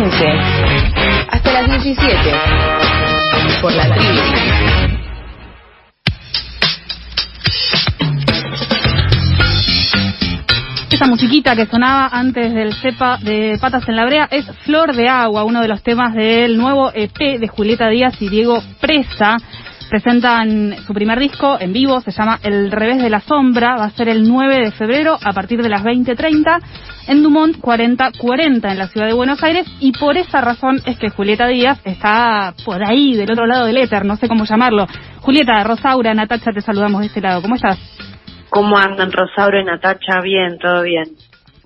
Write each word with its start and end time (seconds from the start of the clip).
15 0.00 0.26
hasta 1.28 1.52
las 1.52 1.82
17 1.82 2.08
por 3.60 3.70
la 3.74 3.94
tribu. 3.94 4.20
Esa 10.90 11.06
musiquita 11.06 11.54
que 11.54 11.66
sonaba 11.66 12.08
antes 12.12 12.54
del 12.54 12.72
cepa 12.76 13.18
de 13.18 13.58
Patas 13.60 13.86
en 13.90 13.96
la 13.96 14.06
Brea 14.06 14.26
es 14.30 14.46
Flor 14.64 14.94
de 14.94 15.06
Agua, 15.06 15.44
uno 15.44 15.60
de 15.60 15.68
los 15.68 15.82
temas 15.82 16.14
del 16.14 16.56
nuevo 16.56 16.90
EP 16.94 17.38
de 17.38 17.48
Julieta 17.48 17.90
Díaz 17.90 18.22
y 18.22 18.30
Diego 18.30 18.62
Presa. 18.80 19.36
Presentan 19.90 20.76
su 20.86 20.94
primer 20.94 21.18
disco 21.18 21.58
en 21.60 21.74
vivo, 21.74 22.00
se 22.00 22.12
llama 22.12 22.38
El 22.42 22.70
Revés 22.70 23.02
de 23.02 23.10
la 23.10 23.20
Sombra, 23.20 23.76
va 23.76 23.84
a 23.84 23.90
ser 23.90 24.08
el 24.08 24.26
9 24.26 24.64
de 24.64 24.70
febrero 24.70 25.18
a 25.22 25.32
partir 25.34 25.60
de 25.62 25.68
las 25.68 25.82
20.30 25.82 26.60
en 27.10 27.24
Dumont 27.24 27.58
4040 27.60 28.70
en 28.70 28.78
la 28.78 28.86
ciudad 28.86 29.08
de 29.08 29.14
Buenos 29.14 29.42
Aires 29.42 29.66
y 29.80 29.90
por 29.90 30.16
esa 30.16 30.40
razón 30.40 30.80
es 30.86 30.96
que 30.96 31.10
Julieta 31.10 31.48
Díaz 31.48 31.80
está 31.84 32.54
por 32.64 32.86
ahí, 32.86 33.16
del 33.16 33.32
otro 33.32 33.46
lado 33.46 33.66
del 33.66 33.78
éter, 33.78 34.04
no 34.04 34.14
sé 34.14 34.28
cómo 34.28 34.44
llamarlo. 34.44 34.86
Julieta, 35.20 35.64
Rosaura, 35.64 36.14
Natacha, 36.14 36.52
te 36.52 36.60
saludamos 36.60 37.00
de 37.00 37.08
este 37.08 37.20
lado, 37.20 37.42
¿cómo 37.42 37.56
estás? 37.56 37.78
¿Cómo 38.48 38.78
andan 38.78 39.10
Rosaura 39.10 39.60
y 39.60 39.64
Natacha? 39.64 40.20
Bien, 40.22 40.56
todo 40.58 40.82
bien. 40.82 41.06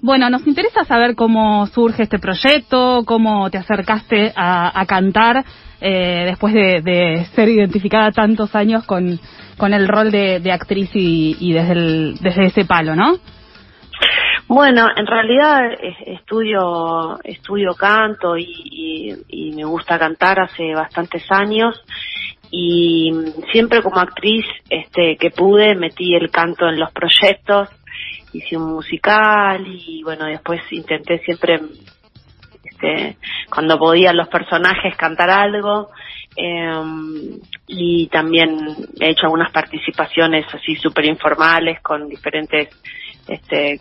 Bueno, 0.00 0.30
nos 0.30 0.46
interesa 0.46 0.84
saber 0.84 1.14
cómo 1.14 1.66
surge 1.66 2.04
este 2.04 2.18
proyecto, 2.18 3.02
cómo 3.04 3.50
te 3.50 3.58
acercaste 3.58 4.32
a, 4.34 4.80
a 4.80 4.86
cantar 4.86 5.44
eh, 5.82 6.24
después 6.26 6.54
de, 6.54 6.80
de, 6.82 7.26
ser 7.34 7.50
identificada 7.50 8.12
tantos 8.12 8.54
años 8.54 8.84
con, 8.84 9.20
con 9.58 9.74
el 9.74 9.88
rol 9.88 10.10
de, 10.10 10.40
de 10.40 10.52
actriz 10.52 10.88
y, 10.94 11.36
y 11.38 11.52
desde, 11.52 11.72
el, 11.72 12.14
desde 12.22 12.46
ese 12.46 12.64
palo, 12.64 12.96
¿no? 12.96 13.18
Bueno, 14.46 14.88
en 14.94 15.06
realidad 15.06 15.72
estudio 16.06 17.18
estudio 17.24 17.74
canto 17.74 18.36
y, 18.36 18.44
y, 18.46 19.14
y, 19.28 19.52
me 19.52 19.64
gusta 19.64 19.98
cantar 19.98 20.38
hace 20.40 20.74
bastantes 20.74 21.24
años 21.30 21.82
y 22.50 23.10
siempre 23.50 23.82
como 23.82 24.00
actriz 24.00 24.44
este 24.68 25.16
que 25.16 25.30
pude 25.30 25.74
metí 25.74 26.14
el 26.14 26.30
canto 26.30 26.68
en 26.68 26.78
los 26.78 26.92
proyectos 26.92 27.68
hice 28.32 28.56
un 28.56 28.74
musical 28.74 29.66
y 29.66 30.02
bueno 30.02 30.26
después 30.26 30.60
intenté 30.70 31.18
siempre 31.20 31.60
este 32.62 33.16
cuando 33.50 33.78
podían 33.78 34.16
los 34.16 34.28
personajes 34.28 34.94
cantar 34.96 35.30
algo 35.30 35.90
eh, 36.36 36.70
y 37.66 38.08
también 38.08 38.58
he 39.00 39.10
hecho 39.10 39.22
algunas 39.24 39.50
participaciones 39.50 40.46
así 40.52 40.76
súper 40.76 41.06
informales 41.06 41.80
con 41.80 42.08
diferentes 42.08 42.68
este, 43.28 43.80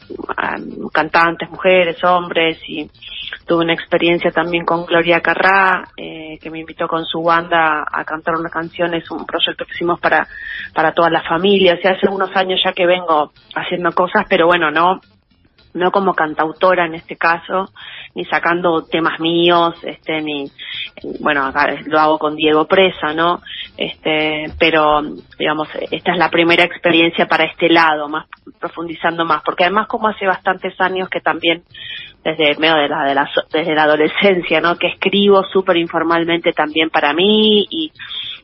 cantantes, 0.92 1.50
mujeres, 1.50 2.04
hombres, 2.04 2.58
y 2.68 2.90
tuve 3.46 3.66
una 3.66 3.74
experiencia 3.74 4.32
también 4.32 4.66
con 4.66 4.86
Gloria 4.86 5.22
Carrá, 5.22 5.88
eh, 5.98 6.38
que 6.42 6.50
me 6.50 6.60
invitó 6.60 6.88
con 6.88 7.06
su 7.06 7.22
banda 7.22 7.86
a 7.92 8.04
cantar 8.06 8.36
una 8.36 8.50
canción, 8.50 8.94
es 8.94 9.10
un 9.12 9.26
proyecto 9.26 9.66
que 9.66 9.74
hicimos 9.74 10.00
para, 10.00 10.28
para 10.74 10.94
toda 10.94 11.10
la 11.10 11.24
familia, 11.24 11.76
o 11.76 11.82
sea, 11.82 11.92
hace 11.92 12.08
unos 12.10 12.36
años 12.36 12.62
ya 12.64 12.74
que 12.74 12.86
vengo 12.86 13.32
haciendo 13.56 13.92
cosas, 13.92 14.26
pero 14.30 14.46
bueno, 14.46 14.72
no, 14.72 15.02
no 15.74 15.92
como 15.92 16.14
cantautora 16.14 16.86
en 16.86 16.96
este 16.96 17.18
caso, 17.18 17.72
ni 18.16 18.26
sacando 18.26 18.84
temas 18.86 19.20
míos, 19.20 19.76
este, 19.84 20.22
ni, 20.22 20.52
bueno, 21.20 21.46
acá 21.46 21.76
lo 21.86 22.00
hago 22.00 22.20
con 22.20 22.36
Diego 22.36 22.66
Presa, 22.66 23.14
¿no? 23.14 23.42
Este, 23.76 24.46
pero, 24.60 25.02
digamos, 25.38 25.68
esta 25.90 26.12
es 26.12 26.18
la 26.18 26.30
primera 26.30 26.64
experiencia 26.64 27.28
para 27.28 27.46
este 27.46 27.70
lado, 27.70 28.08
más 28.08 28.28
profundizando 28.60 29.26
más, 29.26 29.42
porque 29.44 29.64
además 29.64 29.88
como 29.88 30.08
hace 30.08 30.28
bastantes 30.28 30.80
años 30.80 31.10
que 31.10 31.22
también, 31.22 31.64
desde 32.24 32.56
medio 32.60 32.76
de 32.76 32.88
la, 32.88 33.04
de 33.04 33.16
la, 33.16 33.30
desde 33.52 33.76
la 33.76 33.84
adolescencia, 33.84 34.62
¿no? 34.62 34.78
Que 34.78 34.88
escribo 34.88 35.44
súper 35.52 35.78
informalmente 35.78 36.54
también 36.54 36.90
para 36.90 37.14
mí 37.14 37.66
y, 37.70 37.92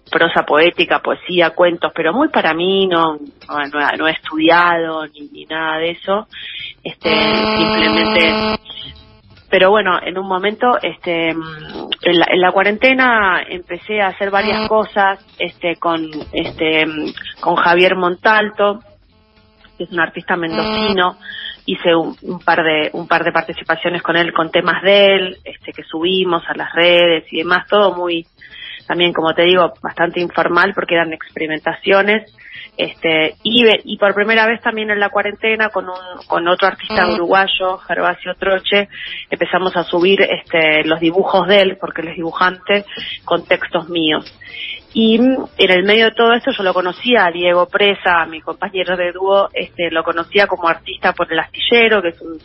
prosa 0.10 0.44
poética, 0.44 1.00
poesía, 1.00 1.52
cuentos, 1.52 1.92
pero 1.96 2.14
muy 2.14 2.30
para 2.30 2.54
mí, 2.54 2.88
no, 2.88 3.18
no, 3.98 4.08
he 4.08 4.12
estudiado 4.12 5.06
ni, 5.08 5.30
ni, 5.32 5.46
nada 5.46 5.78
de 5.78 5.92
eso, 5.92 6.28
este, 6.84 7.10
simplemente, 7.58 8.49
pero 9.50 9.72
bueno, 9.72 10.00
en 10.02 10.18
un 10.18 10.28
momento, 10.28 10.78
este, 10.82 11.30
en 11.30 12.20
la, 12.20 12.26
en 12.30 12.40
la 12.42 12.52
cuarentena 12.52 13.42
empecé 13.48 14.02
a 14.02 14.08
hacer 14.08 14.30
varias 14.30 14.68
cosas, 14.68 15.20
este, 15.40 15.76
con, 15.78 16.08
este, 16.32 16.86
con 17.40 17.56
Javier 17.56 17.96
Montalto, 17.96 18.80
que 19.78 19.86
es 19.86 19.92
un 19.92 20.00
artista 20.00 20.36
mendocino, 20.36 21.18
hice 21.66 21.96
un, 21.96 22.16
un, 22.22 22.40
par 22.40 22.64
de 22.64 22.90
un 22.94 23.08
par 23.08 23.24
de 23.24 23.32
participaciones 23.32 24.02
con 24.02 24.16
él 24.16 24.34
con 24.34 24.50
temas 24.50 24.82
de 24.82 25.06
él 25.14 25.38
este 25.44 25.72
que 25.72 25.84
subimos 25.84 26.42
a 26.48 26.56
las 26.56 26.74
redes 26.74 27.26
y 27.31 27.40
demás 27.40 27.68
todo 27.68 27.94
muy 27.96 28.26
también 28.88 29.14
como 29.14 29.34
te 29.36 29.44
digo 29.44 29.74
bastante 29.81 30.20
informal 30.20 30.74
porque 30.74 30.96
eran 30.96 31.14
experimentaciones 31.14 32.34
este 32.80 33.36
y, 33.44 33.66
y 33.84 33.98
por 33.98 34.14
primera 34.14 34.48
vez 34.48 34.62
también 34.62 34.90
en 34.90 35.02
la 35.02 35.10
cuarentena 35.10 35.68
con 35.68 35.90
un 35.90 35.98
con 36.28 36.48
otro 36.48 36.70
artista 36.70 37.08
uruguayo 37.10 37.78
Gervasio 37.80 38.36
Troche 38.36 38.88
empezamos 39.30 39.76
a 39.76 39.84
subir 39.84 40.22
este 40.22 40.86
los 40.86 41.02
dibujos 41.02 41.46
de 41.48 41.62
él 41.62 41.78
porque 41.80 42.02
él 42.02 42.08
es 42.08 42.16
dibujante 42.16 42.86
con 43.26 43.44
textos 43.46 43.90
míos 43.90 44.34
y 44.94 45.16
en 45.18 45.72
el 45.72 45.84
medio 45.84 46.06
de 46.06 46.16
todo 46.16 46.34
esto 46.34 46.52
yo 46.52 46.64
lo 46.64 46.74
conocía 46.74 47.26
a 47.26 47.32
Diego 47.32 47.68
Presa, 47.68 48.26
mi 48.26 48.42
compañero 48.42 48.98
de 48.98 49.12
dúo, 49.12 49.50
este, 49.54 49.92
lo 49.92 50.04
conocía 50.04 50.48
como 50.48 50.68
artista 50.68 51.14
por 51.14 51.32
El 51.32 51.40
Astillero, 51.40 52.02
que 52.02 52.10
es 52.10 52.22
un, 52.22 52.40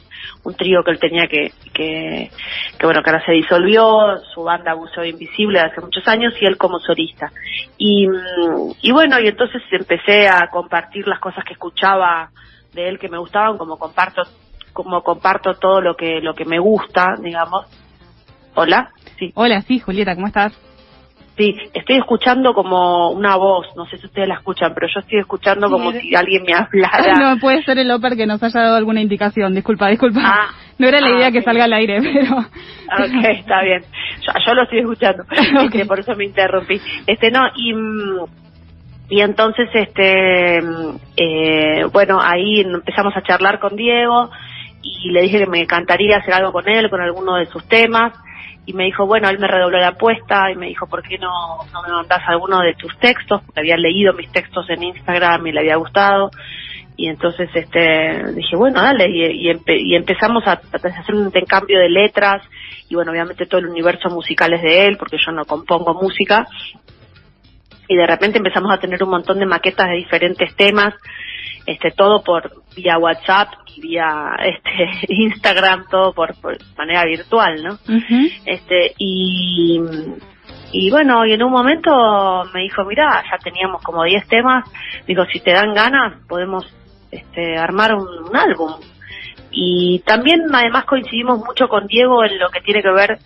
un 0.45 0.55
trío 0.55 0.83
que 0.85 0.91
él 0.91 0.99
tenía 0.99 1.27
que, 1.27 1.53
que, 1.73 2.31
bueno, 2.83 3.03
que 3.03 3.11
ahora 3.11 3.25
se 3.25 3.33
disolvió, 3.33 4.19
su 4.35 4.43
banda 4.43 4.75
Buceo 4.75 5.05
Invisible 5.05 5.61
hace 5.61 5.81
muchos 5.81 6.07
años 6.07 6.35
y 6.39 6.45
él 6.45 6.59
como 6.59 6.79
solista. 6.81 7.33
Y, 7.79 8.07
y 8.83 8.93
bueno, 8.93 9.19
y 9.21 9.29
entonces 9.29 9.63
empecé 9.71 10.29
a 10.29 10.49
compartir 10.51 11.09
las 11.09 11.21
cosas 11.21 11.45
que 11.45 11.55
escuchaba 11.55 12.29
de 12.75 12.89
él 12.89 12.99
que 12.99 13.09
me 13.09 13.19
gustaban, 13.19 13.57
como 13.57 13.79
comparto, 13.79 14.23
como 14.75 15.03
comparto 15.03 15.55
todo 15.55 15.81
lo 15.81 15.97
que, 15.97 16.21
lo 16.21 16.35
que 16.35 16.45
me 16.45 16.59
gusta, 16.59 17.15
digamos. 17.19 17.65
Hola, 18.55 18.91
sí. 19.19 19.33
Hola, 19.35 19.63
sí, 19.63 19.81
Julieta, 19.81 20.15
¿cómo 20.15 20.27
estás? 20.27 20.74
Sí, 21.37 21.57
estoy 21.73 21.97
escuchando 21.97 22.55
como 22.55 23.11
una 23.11 23.35
voz, 23.35 23.67
no 23.77 23.87
sé 23.87 23.99
si 23.99 24.07
ustedes 24.07 24.29
la 24.29 24.35
escuchan, 24.35 24.73
pero 24.73 24.87
yo 24.87 25.01
estoy 25.01 25.19
escuchando 25.19 25.69
como 25.69 25.91
si 25.91 26.15
alguien 26.15 26.45
me 26.45 26.55
hablara. 26.55 27.15
No, 27.15 27.41
puede 27.41 27.65
ser 27.65 27.79
el 27.79 27.91
Oper 27.91 28.17
que 28.17 28.25
nos 28.25 28.41
haya 28.41 28.61
dado 28.61 28.77
alguna 28.77 29.01
indicación, 29.01 29.53
disculpa, 29.53 29.89
disculpa. 29.89 30.21
Ah, 30.23 30.47
no 30.79 30.87
era 30.87 31.01
la 31.01 31.09
ah, 31.09 31.19
idea 31.19 31.33
que 31.33 31.43
salga 31.43 31.65
al 31.65 31.73
aire, 31.73 32.01
pero... 32.01 32.39
Ok, 32.39 33.25
está 33.37 33.63
bien. 33.65 33.83
Yo, 34.21 34.33
yo 34.47 34.55
lo 34.55 34.63
estoy 34.63 34.79
escuchando, 34.79 35.25
okay. 35.57 35.65
este, 35.65 35.87
por 35.87 35.99
eso 35.99 36.15
me 36.15 36.25
interrumpí. 36.25 36.81
Este, 37.07 37.31
no, 37.31 37.41
y... 37.57 37.75
Y 39.07 39.21
entonces, 39.21 39.69
este, 39.75 40.61
eh, 41.17 41.85
bueno, 41.93 42.21
ahí 42.23 42.61
empezamos 42.61 43.15
a 43.15 43.23
charlar 43.23 43.59
con 43.59 43.77
Diego 43.77 44.31
y 44.83 45.11
le 45.11 45.21
dije 45.23 45.41
que 45.41 45.47
me 45.47 45.61
encantaría 45.61 46.17
hacer 46.17 46.33
algo 46.33 46.53
con 46.53 46.67
él, 46.69 46.89
con 46.89 47.03
alguno 47.03 47.35
de 47.37 47.45
sus 47.47 47.69
temas 47.69 48.15
y 48.67 48.73
me 48.73 48.85
dijo, 48.85 49.07
bueno, 49.07 49.29
él 49.29 49.39
me 49.39 49.47
redobló 49.47 49.79
la 49.79 49.89
apuesta 49.89 50.51
y 50.51 50.57
me 50.57 50.67
dijo, 50.67 50.87
¿por 50.87 51.03
qué 51.03 51.19
no, 51.19 51.59
no 51.73 51.83
me 51.83 51.93
mandás 51.93 52.23
alguno 52.27 52.61
de 52.61 52.75
tus 52.75 52.97
textos? 52.99 53.43
Porque 53.45 53.61
había 53.61 53.77
leído 53.77 54.15
mis 54.15 54.31
textos 54.33 54.69
en 54.71 54.83
Instagram 54.83 55.47
y 55.47 55.53
le 55.53 55.61
había 55.61 55.77
gustado. 55.77 56.31
Y 56.97 57.09
entonces 57.09 57.51
este 57.53 58.33
dije, 58.35 58.57
bueno, 58.57 58.81
dale, 58.81 59.09
y, 59.11 59.51
empe 59.51 59.77
y 59.79 59.97
empezamos 59.97 60.47
a, 60.47 60.53
a, 60.53 60.77
hacer 60.77 61.15
un 61.15 61.25
intercambio 61.25 61.79
de 61.79 61.89
letras 61.89 62.43
y 62.89 62.95
bueno, 62.95 63.11
obviamente 63.11 63.47
todo 63.47 63.61
el 63.61 63.67
universo 63.67 64.09
musical 64.11 64.53
es 64.53 64.63
de 64.63 64.87
él, 64.87 64.97
porque 64.97 65.17
yo 65.19 65.33
no 65.33 65.45
compongo 65.45 65.95
música. 65.95 66.47
Y 67.89 67.97
de 67.97 68.07
repente 68.07 68.39
empezamos 68.39 68.73
a 68.73 68.79
tener 68.79 69.03
un 69.03 69.11
montón 69.11 69.39
de 69.39 69.47
maquetas 69.47 69.89
de 69.89 69.97
diferentes 69.97 70.55
temas, 70.57 70.95
este 71.67 71.91
todo 71.93 72.23
por 72.23 72.63
vía 72.77 72.99
WhatsApp 72.99 73.49
y 73.75 73.81
vía 73.81 74.37
este 74.45 75.13
Instagram 75.13 75.87
todo 75.91 76.13
por, 76.13 76.35
por 76.41 76.57
manera 76.77 77.05
virtual 77.05 77.63
no 77.63 77.73
uh 77.73 78.01
-huh. 78.01 78.33
este 78.47 78.95
y 78.99 79.81
y 80.73 80.91
bueno 80.91 81.25
y 81.25 81.33
en 81.33 81.43
un 81.43 81.53
momento 81.53 81.91
me 82.53 82.63
dijo 82.63 82.85
mira 82.85 83.23
ya 83.31 83.39
teníamos 83.39 83.83
como 83.83 84.05
10 84.05 84.27
temas 84.29 84.65
digo 85.07 85.25
si 85.33 85.41
te 85.41 85.53
dan 85.53 85.75
ganas 85.75 86.21
podemos 86.29 86.65
este 87.11 87.57
armar 87.57 87.95
un, 87.95 88.09
un 88.29 88.37
álbum 88.37 88.73
y 89.51 90.01
también 90.01 90.43
además 90.53 90.85
coincidimos 90.85 91.39
mucho 91.39 91.69
con 91.69 91.87
Diego 91.87 92.25
en 92.25 92.39
lo 92.39 92.49
que 92.51 92.61
tiene 92.61 92.83
que 92.83 92.91
ver 92.91 93.19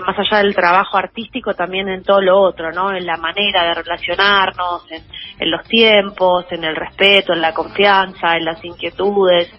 más 0.00 0.18
allá 0.18 0.38
del 0.38 0.54
trabajo 0.54 0.96
artístico 0.96 1.54
también 1.54 1.88
en 1.88 2.02
todo 2.02 2.20
lo 2.20 2.40
otro, 2.40 2.72
¿no? 2.72 2.92
En 2.92 3.06
la 3.06 3.16
manera 3.16 3.64
de 3.64 3.74
relacionarnos, 3.74 4.90
en, 4.90 5.02
en 5.38 5.50
los 5.50 5.66
tiempos, 5.66 6.46
en 6.50 6.64
el 6.64 6.76
respeto, 6.76 7.32
en 7.32 7.40
la 7.40 7.52
confianza, 7.52 8.36
en 8.36 8.44
las 8.44 8.64
inquietudes, 8.64 9.50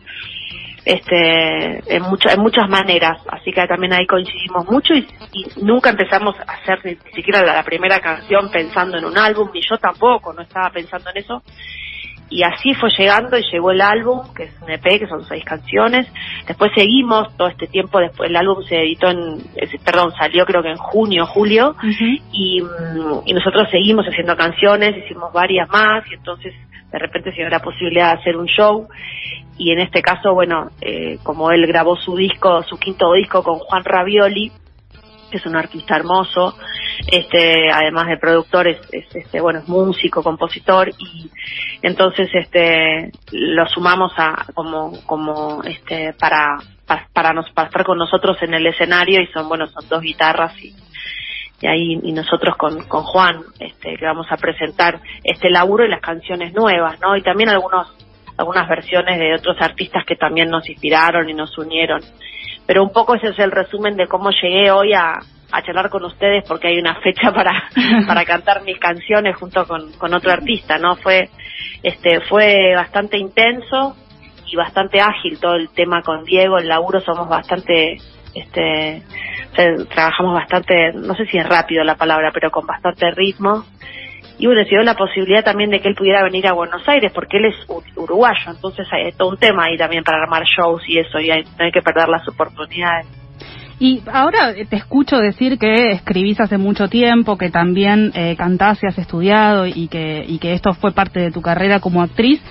este, 0.86 1.96
en, 1.96 2.04
mucho, 2.04 2.30
en 2.30 2.40
muchas 2.42 2.68
maneras. 2.70 3.20
Así 3.30 3.52
que 3.52 3.68
también 3.68 3.94
ahí 3.94 4.06
coincidimos 4.06 4.70
mucho 4.70 4.94
y, 4.94 5.08
y 5.32 5.64
nunca 5.64 5.90
empezamos 5.90 6.36
a 6.40 6.54
hacer 6.54 6.80
ni, 6.84 6.96
siquiera 7.14 7.42
la, 7.42 7.54
la 7.54 7.64
primera 7.64 8.00
canción 8.00 8.50
pensando 8.52 8.98
en 8.98 9.06
un 9.06 9.18
álbum, 9.18 9.50
ni 9.54 9.62
yo 9.62 9.78
tampoco, 9.78 10.34
no 10.34 10.42
estaba 10.42 10.70
pensando 10.70 11.10
en 11.12 11.18
eso 11.18 11.44
y 12.34 12.42
así 12.42 12.74
fue 12.74 12.90
llegando 12.98 13.38
y 13.38 13.44
llegó 13.52 13.70
el 13.70 13.82
álbum, 13.82 14.22
que 14.34 14.46
es 14.46 14.62
un 14.62 14.72
EP, 14.72 15.00
que 15.00 15.08
son 15.08 15.24
seis 15.26 15.46
canciones. 15.46 16.08
Después 16.48 16.72
seguimos 16.76 17.36
todo 17.38 17.48
este 17.48 17.68
tiempo, 17.68 18.00
después 18.00 18.28
el 18.28 18.36
álbum 18.36 18.64
se 18.64 18.82
editó 18.82 19.12
en, 19.12 19.38
perdón, 19.86 20.12
salió 20.18 20.44
creo 20.44 20.64
que 20.64 20.72
en 20.72 20.78
junio, 20.78 21.28
julio, 21.28 21.76
y, 22.32 22.60
mm, 22.60 23.22
y 23.28 23.34
nosotros 23.34 23.68
seguimos 23.70 24.08
haciendo 24.08 24.36
canciones, 24.36 24.98
hicimos 24.98 25.32
varias 25.32 25.70
más, 25.70 26.04
y 26.10 26.16
entonces 26.16 26.56
de 26.92 26.98
repente 26.98 27.30
se 27.32 27.38
dio 27.38 27.50
la 27.50 27.60
posibilidad 27.60 28.16
de 28.16 28.22
hacer 28.22 28.36
un 28.36 28.48
show. 28.48 28.88
Y 29.60 29.72
en 29.72 29.80
este 29.80 30.02
caso, 30.02 30.34
bueno, 30.34 30.72
eh, 30.82 31.20
como 31.22 31.52
él 31.52 31.68
grabó 31.68 31.96
su 31.98 32.16
disco, 32.16 32.64
su 32.64 32.80
quinto 32.80 33.14
disco 33.14 33.44
con 33.44 33.60
Juan 33.60 33.84
Ravioli, 33.84 34.52
que 35.30 35.38
es 35.38 35.46
un 35.46 35.56
artista 35.56 35.96
hermoso, 35.98 36.56
este, 37.12 37.72
además 37.72 38.08
de 38.08 38.18
productor, 38.18 38.68
es, 38.68 38.80
este, 38.92 39.42
bueno, 39.42 39.60
es 39.60 39.68
músico, 39.68 40.24
compositor 40.24 40.90
y 40.90 41.30
entonces 41.82 42.30
este, 42.34 43.12
lo 43.32 43.68
sumamos 43.68 44.14
a, 44.18 44.46
como, 44.54 44.94
como, 45.06 45.64
este, 45.64 46.14
para, 46.14 46.58
para, 47.14 47.34
nos, 47.34 47.50
para 47.52 47.68
estar 47.68 47.84
con 47.84 47.98
nosotros 47.98 48.38
en 48.42 48.54
el 48.54 48.68
escenario 48.68 49.22
y 49.22 49.28
son, 49.28 49.48
bueno, 49.48 49.68
son 49.68 49.88
dos 49.90 50.02
guitarras 50.02 50.58
y, 50.64 50.76
y 51.62 51.68
ahí 51.68 52.00
y 52.04 52.12
nosotros 52.12 52.56
con, 52.58 52.84
con 52.88 53.04
Juan 53.04 53.42
este, 53.60 53.96
que 53.96 54.06
vamos 54.06 54.28
a 54.30 54.38
presentar 54.38 55.00
este 55.24 55.50
laburo 55.50 55.86
y 55.86 55.90
las 55.90 56.02
canciones 56.02 56.54
nuevas, 56.54 57.00
¿no? 57.00 57.16
Y 57.16 57.22
también 57.22 57.50
algunos 57.50 57.88
algunas 58.38 58.68
versiones 58.68 59.20
de 59.20 59.36
otros 59.36 59.58
artistas 59.60 60.04
que 60.06 60.16
también 60.16 60.50
nos 60.50 60.68
inspiraron 60.68 61.30
y 61.30 61.34
nos 61.34 61.56
unieron. 61.58 62.02
Pero 62.66 62.84
un 62.84 62.92
poco 62.92 63.16
ese 63.16 63.30
es 63.30 63.40
el 63.40 63.52
resumen 63.52 63.96
de 63.96 64.08
cómo 64.08 64.32
llegué 64.32 64.72
hoy 64.72 64.94
a, 64.94 65.20
a 65.54 65.62
charlar 65.62 65.90
con 65.90 66.04
ustedes 66.04 66.44
porque 66.48 66.68
hay 66.68 66.80
una 66.80 66.96
fecha 67.02 67.32
para, 67.32 67.70
para 68.08 68.26
cantar 68.26 68.64
mis 68.64 68.80
canciones 68.80 69.36
junto 69.38 69.66
con, 69.68 69.94
con 69.94 70.14
otro 70.14 70.32
artista, 70.32 70.80
¿no? 70.80 70.96
Fue, 70.96 71.30
este, 71.84 72.22
fue 72.22 72.74
bastante 72.76 73.18
intenso 73.20 73.96
y 74.48 74.56
bastante 74.56 75.00
ágil 75.00 75.40
todo 75.40 75.56
el 75.56 75.70
tema 75.70 76.02
con 76.02 76.24
Diego, 76.24 76.58
el 76.58 76.68
laburo 76.68 77.00
somos 77.02 77.30
bastante, 77.30 77.98
este, 78.34 79.04
trabajamos 79.90 80.34
bastante, 80.34 80.92
no 80.94 81.14
sé 81.16 81.28
si 81.28 81.38
es 81.38 81.48
rápido 81.48 81.84
la 81.84 81.96
palabra, 81.96 82.32
pero 82.34 82.50
con 82.50 82.66
bastante 82.66 83.12
ritmo. 83.12 83.64
Y 84.40 84.48
bueno, 84.48 84.64
se 84.64 84.70
dio 84.70 84.82
la 84.82 84.96
posibilidad 84.96 85.44
también 85.44 85.70
de 85.70 85.80
que 85.80 85.88
él 85.88 85.96
pudiera 85.96 86.24
venir 86.24 86.48
a 86.48 86.54
Buenos 86.54 86.82
Aires, 86.90 87.12
porque 87.14 87.38
él 87.38 87.46
es 87.46 87.56
uruguayo, 87.96 88.52
entonces 88.52 88.88
hay 88.92 89.12
todo 89.12 89.30
un 89.30 89.38
tema 89.38 89.66
ahí 89.66 89.78
también 89.78 90.04
para 90.04 90.24
armar 90.24 90.44
shows 90.44 90.82
y 90.88 90.98
eso, 90.98 91.20
y 91.20 91.30
hay, 91.30 91.44
no 91.44 91.66
hay 91.66 91.72
que 91.72 91.84
perder 91.84 92.10
las 92.10 92.28
oportunidades. 92.28 93.23
Y 93.84 94.02
ahora 94.14 94.54
te 94.70 94.78
escucho 94.78 95.18
decir 95.18 95.60
que 95.60 95.92
escribís 95.92 96.40
hace 96.40 96.58
mucho 96.58 96.88
tiempo, 96.88 97.38
que 97.38 97.50
también 97.50 98.14
eh, 98.16 98.38
cantás 98.38 98.82
y 98.82 98.88
has 98.88 98.98
estudiado 98.98 99.68
y 99.68 99.90
que, 99.90 100.54
esto 100.54 100.72
fue 100.72 100.94
parte 100.94 101.20
de 101.20 101.32
tu 101.32 101.42
carrera 101.42 101.82
como 101.82 102.02
actriz. 102.02 102.42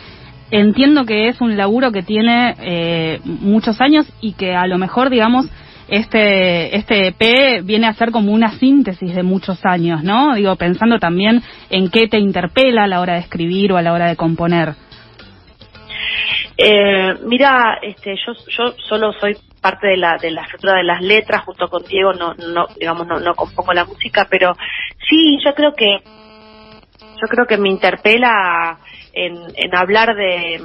Entiendo 0.51 1.07
que 1.07 1.29
es 1.29 1.41
un 1.41 1.57
laburo 1.57 1.91
que 1.91 2.03
tiene 2.03 2.55
eh, 2.61 3.21
muchos 3.25 3.81
años 3.81 4.07
y 4.21 4.35
que 4.35 4.55
a 4.55 4.67
lo 4.67 4.77
mejor, 4.77 5.09
digamos, 5.09 5.47
este, 5.89 6.77
este 6.77 7.07
EP 7.07 7.65
viene 7.65 7.87
a 7.87 7.95
ser 7.95 8.11
como 8.11 8.31
una 8.31 8.51
síntesis 8.59 9.15
de 9.15 9.23
muchos 9.23 9.65
años, 9.65 10.05
¿no? 10.05 10.35
Digo, 10.35 10.57
pensando 10.57 10.99
también 10.99 11.43
en 11.71 11.89
qué 11.89 12.09
te 12.09 12.19
interpela 12.19 12.85
a 12.85 12.89
la 12.89 13.01
hora 13.01 13.15
de 13.15 13.21
escribir 13.21 13.73
o 13.73 13.79
a 13.79 13.83
la 13.83 13.95
hora 13.95 14.09
de 14.09 14.17
componer. 14.17 14.75
Eh, 16.57 17.15
mira, 17.25 17.79
este, 17.83 18.17
yo, 18.17 18.33
yo 18.49 18.75
solo 18.89 19.13
soy 19.15 19.37
parte 19.61 19.87
de 19.87 19.97
la 19.97 20.17
de 20.19 20.31
la 20.33 20.43
estructura 20.43 20.75
de 20.75 20.83
las 20.83 21.01
letras 21.01 21.45
junto 21.45 21.69
con 21.69 21.85
Diego 21.85 22.13
no 22.13 22.35
no 22.35 22.67
digamos 22.79 23.07
no, 23.07 23.21
no 23.21 23.35
compongo 23.35 23.73
la 23.73 23.85
música 23.85 24.27
pero 24.29 24.57
sí 25.09 25.39
yo 25.45 25.55
creo 25.55 25.73
que 25.75 26.03
yo 26.03 27.29
creo 27.29 27.47
que 27.47 27.57
me 27.57 27.69
interpela 27.69 28.77
en, 29.13 29.37
en 29.55 29.77
hablar 29.77 30.17
de 30.17 30.61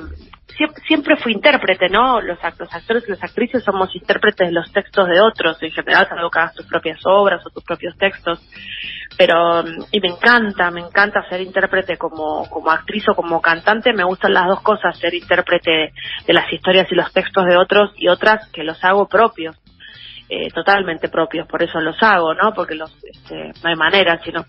siempre, 0.87 1.15
fui 1.17 1.33
intérprete, 1.33 1.89
¿no? 1.89 2.21
Los, 2.21 2.37
los 2.57 2.73
actores 2.73 3.03
y 3.07 3.11
las 3.11 3.23
actrices 3.23 3.63
somos 3.63 3.95
intérpretes 3.95 4.47
de 4.47 4.53
los 4.53 4.71
textos 4.71 5.07
de 5.07 5.19
otros, 5.19 5.61
en 5.61 5.71
general, 5.71 6.07
salvo 6.07 6.29
que 6.29 6.39
hagas 6.39 6.55
tus 6.55 6.65
propias 6.65 6.99
obras 7.05 7.45
o 7.45 7.49
tus 7.49 7.63
propios 7.63 7.95
textos. 7.97 8.39
Pero, 9.17 9.63
mm, 9.63 9.85
y 9.91 9.99
me 9.99 10.09
encanta, 10.09 10.71
me 10.71 10.81
encanta 10.81 11.27
ser 11.29 11.41
intérprete 11.41 11.97
como, 11.97 12.49
como 12.49 12.71
actriz 12.71 13.07
o 13.09 13.15
como 13.15 13.41
cantante, 13.41 13.93
me 13.93 14.03
gustan 14.03 14.33
las 14.33 14.47
dos 14.47 14.61
cosas, 14.61 14.97
ser 14.97 15.13
intérprete 15.13 15.93
de 16.25 16.33
las 16.33 16.51
historias 16.51 16.91
y 16.91 16.95
los 16.95 17.11
textos 17.13 17.45
de 17.45 17.57
otros 17.57 17.91
y 17.95 18.07
otras 18.07 18.49
que 18.49 18.63
los 18.63 18.83
hago 18.83 19.07
propios. 19.07 19.55
Eh, 20.29 20.49
totalmente 20.51 21.07
propios, 21.07 21.47
por 21.47 21.63
eso 21.63 21.79
los 21.79 21.95
hago, 22.03 22.33
¿no? 22.33 22.53
Porque 22.53 22.75
los, 22.75 22.93
este, 23.01 23.53
no 23.63 23.69
hay 23.69 23.75
manera, 23.77 24.19
sino, 24.25 24.45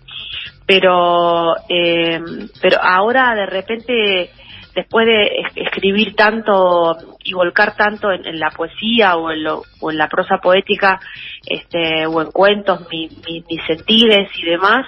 pero, 0.65 1.55
eh, 1.69 2.19
pero 2.61 2.83
ahora 2.83 3.33
de 3.33 3.45
repente 3.45 4.29
después 4.75 5.05
de 5.05 5.29
escribir 5.55 6.15
tanto 6.15 6.95
y 7.23 7.33
volcar 7.33 7.75
tanto 7.75 8.11
en, 8.11 8.39
la 8.39 8.49
poesía 8.51 9.15
o 9.15 9.31
en, 9.31 9.43
lo, 9.43 9.63
o 9.81 9.91
en 9.91 9.97
la 9.97 10.07
prosa 10.07 10.37
poética 10.37 10.99
este, 11.45 12.05
o 12.05 12.21
en 12.21 12.31
cuentos 12.31 12.87
mi, 12.91 13.09
mis 13.27 13.65
sentires 13.65 14.29
y 14.37 14.45
demás, 14.45 14.85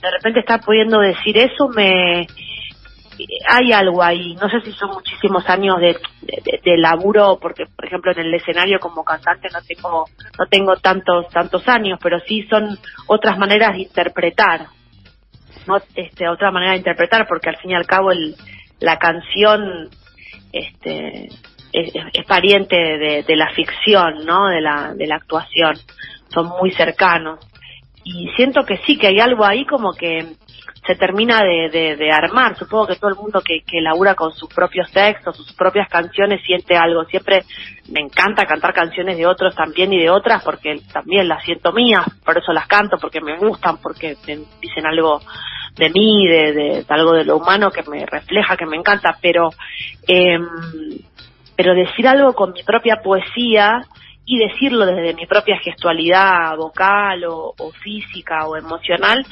de 0.00 0.10
repente 0.10 0.40
estar 0.40 0.60
pudiendo 0.60 0.98
decir 0.98 1.36
eso 1.38 1.68
me 1.68 2.26
hay 3.48 3.72
algo 3.72 4.02
ahí, 4.02 4.34
no 4.36 4.48
sé 4.48 4.62
si 4.62 4.72
son 4.72 4.90
muchísimos 4.92 5.46
años 5.48 5.78
de, 5.78 5.94
de, 6.64 6.78
laburo, 6.78 7.38
porque 7.38 7.64
por 7.66 7.84
ejemplo 7.84 8.12
en 8.12 8.20
el 8.20 8.34
escenario 8.34 8.78
como 8.80 9.04
cantante 9.04 9.48
no 9.52 9.60
tengo, 9.60 10.04
no 10.38 10.46
tengo 10.46 10.76
tantos, 10.76 11.28
tantos 11.28 11.68
años, 11.68 11.98
pero 12.02 12.18
sí 12.20 12.46
son 12.48 12.78
otras 13.08 13.36
maneras 13.36 13.74
de 13.74 13.82
interpretar, 13.82 14.68
no 15.66 15.76
este, 15.94 16.28
otra 16.28 16.50
manera 16.50 16.72
de 16.72 16.78
interpretar, 16.78 17.26
porque 17.28 17.50
al 17.50 17.58
fin 17.58 17.72
y 17.72 17.74
al 17.74 17.86
cabo 17.86 18.10
el, 18.10 18.34
la 18.80 18.98
canción 18.98 19.90
este, 20.52 21.28
es, 21.72 22.26
pariente 22.26 22.76
de, 22.76 23.36
la 23.36 23.50
ficción, 23.50 24.24
¿no? 24.24 24.48
De 24.48 24.60
la, 24.60 24.94
de 24.94 25.06
la 25.06 25.16
actuación. 25.16 25.76
Son 26.32 26.46
muy 26.60 26.70
cercanos. 26.72 27.38
Y 28.02 28.28
siento 28.36 28.64
que 28.64 28.78
sí, 28.78 28.96
que 28.96 29.08
hay 29.08 29.20
algo 29.20 29.44
ahí 29.44 29.66
como 29.66 29.92
que 29.92 30.26
se 30.86 30.94
termina 30.94 31.42
de, 31.42 31.96
de, 31.96 32.10
armar. 32.10 32.56
Supongo 32.56 32.86
que 32.88 32.96
todo 32.96 33.10
el 33.10 33.16
mundo 33.16 33.42
que, 33.42 33.60
que 33.62 33.80
labura 33.80 34.14
con 34.14 34.32
sus 34.32 34.48
propios 34.48 34.90
textos, 34.90 35.36
sus 35.36 35.52
propias 35.52 35.88
canciones, 35.88 36.40
siente 36.44 36.76
algo. 36.76 37.04
Siempre 37.04 37.44
me 37.90 38.00
encanta 38.00 38.46
cantar 38.46 38.72
canciones 38.72 39.18
de 39.18 39.26
otros 39.26 39.54
también 39.54 39.92
y 39.92 40.00
de 40.00 40.10
otras 40.10 40.42
porque 40.42 40.80
también 40.92 41.28
las 41.28 41.44
siento 41.44 41.72
mías, 41.72 42.06
por 42.24 42.38
eso 42.38 42.52
las 42.52 42.66
canto, 42.66 42.96
porque 42.98 43.20
me 43.20 43.36
gustan, 43.36 43.76
porque 43.78 44.16
dicen 44.24 44.86
algo 44.86 45.20
de 45.80 45.90
mí, 45.90 46.28
de, 46.28 46.52
de, 46.52 46.84
algo 46.88 47.12
de 47.12 47.24
lo 47.24 47.38
humano 47.38 47.70
que 47.70 47.82
me 47.82 48.04
refleja, 48.04 48.56
que 48.56 48.66
me 48.66 48.76
encanta, 48.76 49.16
pero, 49.20 49.50
eh, 50.06 50.38
pero 51.56 51.74
decir 51.74 52.06
algo 52.06 52.34
con 52.34 52.52
mi 52.52 52.62
propia 52.62 53.00
poesía 53.02 53.80
y 54.26 54.38
decirlo 54.38 54.84
desde 54.86 55.14
mi 55.14 55.26
propia 55.26 55.58
gestualidad 55.58 56.56
vocal 56.56 57.24
o, 57.26 57.54
física 57.82 58.46
o 58.46 58.56
emocional 58.56 59.24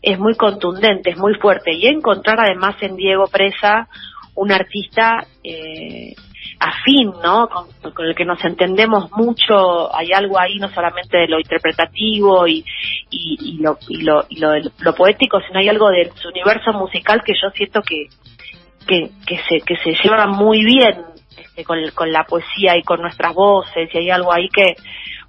es 0.00 0.18
muy 0.18 0.36
contundente, 0.36 1.10
es 1.10 1.18
muy 1.18 1.34
fuerte. 1.34 1.72
Y 1.72 1.88
encontrar 1.88 2.38
además 2.40 2.76
en 2.80 2.96
Diego 2.96 3.26
Presa 3.26 3.88
un 4.36 4.52
artista 4.52 5.26
eh, 5.42 6.14
afín, 6.58 7.12
¿no? 7.22 7.48
Con, 7.48 8.06
el 8.06 8.14
que 8.14 8.24
nos 8.24 8.42
entendemos 8.44 9.10
mucho, 9.12 9.94
hay 9.94 10.12
algo 10.12 10.38
ahí 10.38 10.58
no 10.58 10.68
solamente 10.70 11.18
de 11.18 11.28
lo 11.28 11.38
interpretativo 11.38 12.46
y, 12.46 12.64
y, 13.10 13.58
lo, 13.58 13.78
y, 13.88 14.02
lo, 14.02 14.24
y 14.28 14.38
lo, 14.38 14.50
lo, 14.80 14.94
poético, 14.94 15.40
sino 15.40 15.58
hay 15.58 15.68
algo 15.68 15.90
de 15.90 16.10
su 16.16 16.28
universo 16.28 16.72
musical 16.72 17.22
que 17.24 17.34
yo 17.34 17.50
siento 17.50 17.80
que, 17.82 18.08
que, 18.86 19.10
que, 19.26 19.38
se, 19.48 19.60
que 19.60 19.76
se 19.76 19.94
lleva 20.02 20.26
muy 20.26 20.64
bien 20.64 21.04
este, 21.36 21.64
con, 21.64 21.78
con 21.94 22.12
la 22.12 22.24
poesía 22.24 22.76
y 22.76 22.82
con 22.82 23.00
nuestras 23.00 23.34
voces, 23.34 23.88
y 23.94 23.98
hay 23.98 24.10
algo 24.10 24.32
ahí 24.32 24.48
que, 24.48 24.76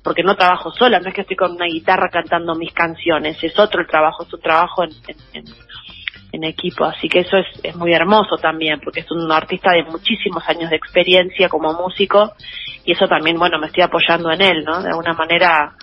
porque 0.03 0.23
no 0.23 0.35
trabajo 0.35 0.71
sola, 0.71 0.99
no 0.99 1.09
es 1.09 1.13
que 1.13 1.21
estoy 1.21 1.35
con 1.35 1.51
una 1.51 1.65
guitarra 1.65 2.09
cantando 2.09 2.55
mis 2.55 2.73
canciones, 2.73 3.43
es 3.43 3.57
otro 3.59 3.81
el 3.81 3.87
trabajo, 3.87 4.23
es 4.23 4.33
un 4.33 4.41
trabajo 4.41 4.83
en, 4.83 4.91
en 5.33 5.45
en 6.37 6.45
equipo. 6.45 6.85
Así 6.85 7.07
que 7.09 7.19
eso 7.19 7.37
es, 7.37 7.45
es 7.63 7.75
muy 7.75 7.93
hermoso 7.93 8.37
también, 8.37 8.79
porque 8.79 9.01
es 9.01 9.11
un 9.11 9.31
artista 9.31 9.71
de 9.71 9.83
muchísimos 9.83 10.47
años 10.47 10.69
de 10.69 10.77
experiencia 10.77 11.49
como 11.49 11.73
músico 11.73 12.33
y 12.85 12.93
eso 12.93 13.07
también, 13.07 13.37
bueno, 13.37 13.59
me 13.59 13.67
estoy 13.67 13.83
apoyando 13.83 14.31
en 14.31 14.41
él, 14.41 14.63
¿no? 14.63 14.81
De 14.81 14.89
alguna 14.89 15.13
manera 15.13 15.73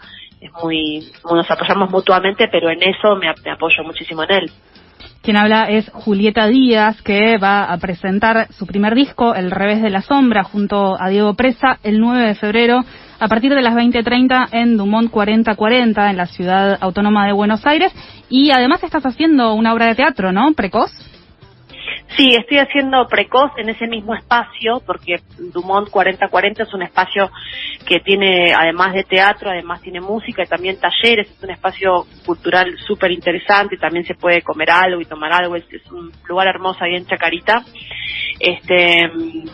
es 0.41 0.51
muy, 0.63 1.07
nos 1.31 1.51
apoyamos 1.51 1.91
mutuamente, 1.91 2.49
pero 2.51 2.71
en 2.71 2.83
eso 2.83 3.15
me, 3.17 3.33
me 3.45 3.53
apoyo 3.53 3.85
muchísimo 3.85 4.23
en 4.25 4.33
él. 4.33 4.51
Quien 5.23 5.37
habla 5.37 5.65
es 5.65 5.91
Julieta 5.91 6.47
Díaz, 6.47 7.01
que 7.03 7.39
va 7.39 7.65
a 7.65 7.79
presentar 7.79 8.49
su 8.53 8.67
primer 8.67 8.95
disco, 8.95 9.35
El 9.35 9.51
revés 9.51 9.81
de 9.81 9.91
la 9.91 10.03
sombra, 10.03 10.45
junto 10.45 11.01
a 11.01 11.09
Diego 11.09 11.35
Presa, 11.35 11.79
el 11.83 11.99
9 11.99 12.27
de 12.27 12.35
febrero 12.35 12.81
a 13.19 13.29
partir 13.29 13.55
de 13.55 13.63
las 13.63 13.75
20.30 13.75 14.49
en 14.53 14.77
Dumont 14.77 15.11
4040, 15.11 16.11
en 16.11 16.17
la 16.17 16.27
ciudad 16.27 16.79
autónoma 16.81 17.27
de 17.27 17.33
Buenos 17.33 17.67
Aires. 17.67 17.93
Y 18.29 18.51
además 18.51 18.83
estás 18.83 19.05
haciendo 19.05 19.55
una 19.55 19.73
obra 19.73 19.87
de 19.87 19.95
teatro, 19.95 20.33
¿no? 20.33 20.53
Precoz. 20.55 20.93
Sí, 22.17 22.35
estoy 22.35 22.59
haciendo 22.59 23.09
precoz 23.09 23.51
en 23.57 23.69
ese 23.71 23.89
mismo 23.89 24.15
espacio, 24.15 24.81
porque 24.87 25.17
Dumont 25.53 25.91
4040 25.91 26.63
es 26.63 26.73
un 26.73 26.83
espacio 26.83 27.31
que 27.87 27.99
tiene, 27.99 28.55
además 28.55 28.95
de 28.95 29.03
teatro, 29.03 29.51
además 29.51 29.81
tiene 29.81 30.01
música 30.01 30.45
y 30.45 30.47
también 30.47 30.79
talleres, 30.79 31.29
es 31.29 31.43
un 31.43 31.51
espacio 31.51 32.07
cultural 32.25 32.77
súper 32.87 33.11
interesante, 33.11 33.77
también 33.79 34.05
se 34.05 34.15
puede 34.15 34.43
comer 34.43 34.71
algo 34.71 35.01
y 35.01 35.07
tomar 35.07 35.33
algo, 35.33 35.57
es, 35.57 35.65
un 35.91 36.13
lugar 36.29 36.47
hermoso 36.47 36.85
ahí 36.85 36.95
en 36.95 37.07
Chacarita, 37.07 37.65
este, 38.41 39.11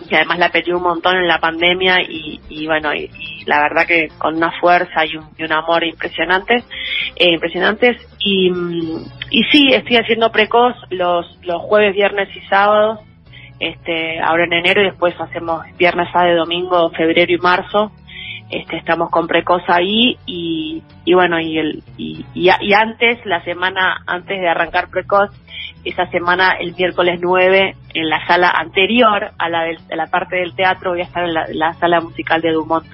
y 0.08 0.14
además 0.14 0.38
la 0.38 0.50
peleé 0.50 0.74
un 0.74 0.82
montón 0.82 1.16
en 1.16 1.28
la 1.28 1.38
pandemia 1.38 1.98
y, 2.02 2.66
bueno, 2.66 2.94
y, 2.94 3.10
la 3.46 3.60
verdad 3.62 3.86
que 3.86 4.08
con 4.18 4.36
una 4.36 4.52
fuerza 4.60 5.04
y 5.06 5.16
un, 5.16 5.52
amor 5.52 5.84
impresionante, 5.84 6.62
eh, 7.16 7.32
impresionantes, 7.32 7.96
y, 8.18 8.50
y 9.30 9.44
sí, 9.44 9.68
estoy 9.72 9.96
haciendo 9.96 10.30
precoz 10.30 10.74
los, 10.90 11.26
los 11.42 11.62
jueves, 11.62 11.94
viernes 11.94 12.28
y 12.36 12.40
sábados, 12.48 13.00
este, 13.60 14.18
ahora 14.20 14.44
en 14.44 14.54
enero 14.54 14.80
y 14.80 14.86
después 14.86 15.14
hacemos 15.20 15.62
viernes, 15.76 16.08
sábado, 16.12 16.38
domingo, 16.38 16.90
febrero 16.90 17.32
y 17.32 17.38
marzo. 17.38 17.92
Este, 18.50 18.78
estamos 18.78 19.10
con 19.10 19.28
precoz 19.28 19.62
ahí 19.68 20.18
y, 20.26 20.82
y 21.04 21.14
bueno, 21.14 21.38
y, 21.38 21.56
el, 21.58 21.82
y, 21.96 22.24
y, 22.34 22.72
antes, 22.72 23.24
la 23.24 23.44
semana 23.44 24.02
antes 24.06 24.40
de 24.40 24.48
arrancar 24.48 24.90
precoz, 24.90 25.30
esa 25.84 26.06
semana, 26.06 26.52
el 26.60 26.74
miércoles 26.74 27.20
9, 27.22 27.74
en 27.94 28.08
la 28.08 28.26
sala 28.26 28.50
anterior 28.50 29.30
a 29.38 29.48
la, 29.48 29.64
la 29.90 30.06
parte 30.06 30.36
del 30.36 30.54
teatro, 30.54 30.92
voy 30.92 31.00
a 31.00 31.04
estar 31.04 31.24
en 31.24 31.34
la, 31.34 31.72
sala 31.74 32.00
musical 32.00 32.40
de 32.40 32.52
Dumont 32.52 32.86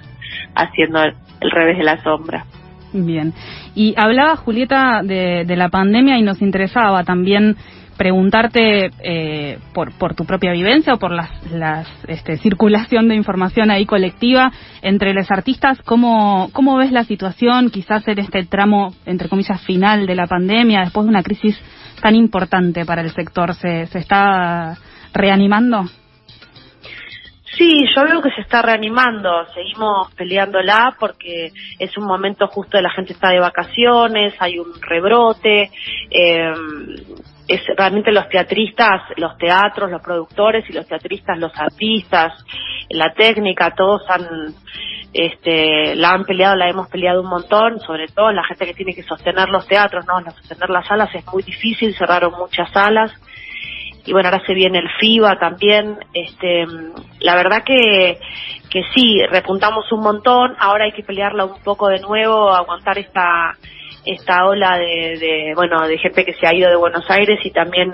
haciendo 0.55 1.03
el, 1.03 1.15
el 1.41 1.51
revés 1.51 1.79
de 1.79 1.85
la 1.85 2.03
sombra. 2.03 2.45
Bien. 2.93 3.33
Y 3.75 3.95
hablaba 3.97 4.37
Julieta 4.37 5.03
de, 5.03 5.45
de 5.45 5.57
la 5.57 5.69
pandemia 5.69 6.19
y 6.19 6.23
nos 6.23 6.41
interesaba 6.41 7.05
también 7.05 7.57
preguntarte 7.97 8.91
eh, 9.03 9.59
por, 9.73 9.93
por 9.93 10.15
tu 10.15 10.25
propia 10.25 10.53
vivencia 10.53 10.95
o 10.95 10.99
por 10.99 11.13
la 11.13 11.31
las, 11.53 11.89
este, 12.09 12.37
circulación 12.39 13.09
de 13.09 13.15
información 13.15 13.71
ahí 13.71 13.87
colectiva 13.87 14.53
entre 14.83 15.15
los 15.15 15.31
artistas, 15.31 15.81
¿cómo, 15.83 16.51
¿cómo 16.53 16.77
ves 16.77 16.93
la 16.93 17.05
situación 17.05 17.71
quizás 17.71 18.07
en 18.09 18.19
este 18.19 18.45
tramo, 18.45 18.93
entre 19.07 19.29
comillas, 19.29 19.61
final 19.63 20.07
de 20.07 20.15
la 20.15 20.27
pandemia, 20.27 20.81
después 20.81 21.07
de 21.07 21.11
una 21.11 21.23
crisis 21.23 21.59
tan 22.01 22.15
importante 22.15 22.85
para 22.85 23.03
el 23.03 23.11
sector? 23.11 23.55
¿Se, 23.55 23.87
se 23.87 23.99
está 23.99 24.77
reanimando? 25.13 25.85
Sí, 27.57 27.87
yo 27.95 28.05
veo 28.05 28.21
que 28.21 28.31
se 28.33 28.43
está 28.43 28.61
reanimando, 28.61 29.47
seguimos 29.55 30.13
peleándola 30.15 30.95
porque 31.01 31.53
es 31.79 31.97
un 31.97 32.05
momento 32.05 32.49
justo 32.49 32.77
de 32.77 32.83
la 32.83 32.91
gente 32.91 33.15
está 33.15 33.31
de 33.31 33.41
vacaciones, 33.41 34.35
hay 34.41 34.59
un 34.59 34.75
rebrote, 34.83 35.71
eh, 36.11 36.53
es 37.49 37.61
realmente 37.77 38.11
los 38.13 38.29
teatristas, 38.29 39.03
los 39.17 39.37
teatros, 39.39 39.91
los 39.91 40.03
productores 40.03 40.69
y 40.69 40.73
los 40.73 40.87
teatristas, 40.87 41.39
los 41.39 41.57
artistas, 41.57 42.33
la 42.91 43.13
técnica, 43.13 43.75
todos 43.77 44.03
han, 44.09 44.55
este, 45.13 45.95
la 45.95 46.11
han 46.11 46.25
peleado, 46.25 46.57
la 46.57 46.69
hemos 46.69 46.89
peleado 46.89 47.23
un 47.23 47.29
montón, 47.29 47.81
sobre 47.81 48.09
todo 48.09 48.33
la 48.33 48.45
gente 48.45 48.67
que 48.67 48.75
tiene 48.75 48.95
que 48.95 49.03
sostener 49.03 49.49
los 49.49 49.67
teatros, 49.67 50.05
no, 50.07 50.21
sostener 50.31 50.71
las 50.71 50.87
salas 50.87 51.15
es 51.15 51.25
muy 51.33 51.43
difícil, 51.43 51.95
cerraron 51.95 52.33
muchas 52.33 52.71
salas. 52.73 53.13
Y 54.05 54.13
bueno, 54.13 54.29
ahora 54.29 54.45
se 54.47 54.55
viene 54.55 54.79
el 54.79 54.89
FIBA 55.01 55.37
también, 55.39 55.99
este, 56.15 56.65
la 57.21 57.35
verdad 57.35 57.65
que, 57.65 58.21
que 58.71 58.83
sí, 58.95 59.21
repuntamos 59.29 59.91
un 59.91 60.01
montón, 60.01 60.55
ahora 60.61 60.85
hay 60.85 60.93
que 60.93 61.03
pelearla 61.03 61.45
un 61.45 61.61
poco 61.63 61.89
de 61.89 61.99
nuevo, 61.99 62.51
aguantar 62.51 62.99
esta, 62.99 63.57
esta 64.07 64.47
ola 64.47 64.79
de, 64.79 65.19
de, 65.19 65.53
bueno 65.55 65.87
de 65.87 65.99
gente 65.99 66.25
que 66.25 66.35
se 66.35 66.47
ha 66.47 66.55
ido 66.55 66.71
de 66.71 66.77
Buenos 66.77 67.05
Aires 67.11 67.39
y 67.45 67.51
también 67.51 67.93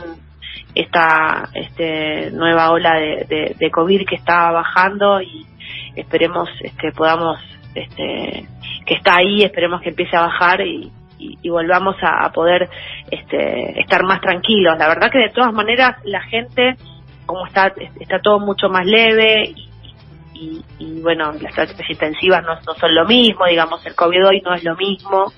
esta 0.75 1.49
este, 1.54 2.31
nueva 2.31 2.71
ola 2.71 2.95
de, 2.95 3.57
de, 3.59 3.71
COVID 3.71 4.07
que 4.07 4.16
está 4.16 4.50
bajando 4.50 5.21
y 5.21 5.47
esperemos 5.97 6.49
este, 6.61 6.92
podamos 6.92 7.38
este, 7.75 8.47
que 8.87 8.95
está 8.95 9.16
ahí 9.16 9.42
esperemos 9.42 9.81
que 9.81 9.90
empiece 9.90 10.16
a 10.16 10.23
bajar 10.23 10.61
y, 10.61 10.90
y, 11.19 11.49
volvamos 11.49 11.97
a, 12.02 12.31
poder 12.31 12.69
este, 13.11 13.81
estar 13.81 14.02
más 14.04 14.21
tranquilos. 14.21 14.76
La 14.78 14.88
verdad 14.88 15.11
que 15.11 15.19
de 15.19 15.31
todas 15.31 15.52
maneras 15.52 15.97
la 16.04 16.21
gente 16.23 16.76
como 17.26 17.47
está 17.47 17.73
está 18.00 18.21
todo 18.21 18.40
mucho 18.40 18.69
más 18.69 18.85
leve 18.85 19.54
y, 20.35 20.62
y, 20.78 21.00
bueno 21.00 21.33
las 21.40 21.54
terapias 21.54 21.88
intensivas 21.88 22.42
no 22.45 22.75
son 22.75 22.95
lo 22.95 23.04
mismo 23.07 23.47
digamos 23.47 23.85
el 23.87 23.95
COVID 23.95 24.26
hoy 24.26 24.42
no 24.45 24.54
es 24.54 24.64
lo 24.64 24.75
mismo 24.75 25.33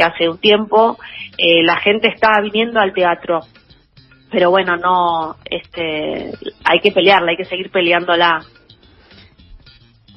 que 0.00 0.04
hace 0.04 0.28
un 0.30 0.38
tiempo 0.38 0.98
eh, 1.36 1.62
la 1.62 1.76
gente 1.76 2.08
estaba 2.08 2.40
viniendo 2.40 2.80
al 2.80 2.94
teatro. 2.94 3.40
Pero 4.30 4.50
bueno 4.50 4.76
no 4.76 5.36
este 5.44 6.32
hay 6.64 6.80
que 6.80 6.92
pelearla 6.92 7.32
hay 7.32 7.36
que 7.36 7.44
seguir 7.44 7.70
peleándola. 7.70 8.40